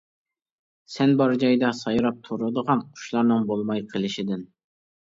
سەن 0.93 1.13
بار 1.19 1.35
جايدا 1.45 1.71
سايراپ 1.81 2.19
تۇرىدىغان 2.29 2.85
قۇشلارنىڭ 2.95 3.49
بولماي 3.53 3.89
قېلىشىدىن. 3.95 4.47